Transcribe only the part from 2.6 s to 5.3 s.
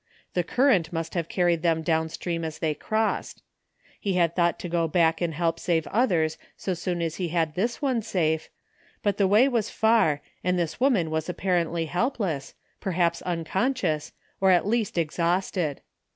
crossed. He had thought to go back